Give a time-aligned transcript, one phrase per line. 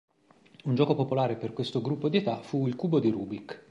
[0.63, 3.59] Un gioco popolare per questo gruppo di età fu il Cubo di Rubik.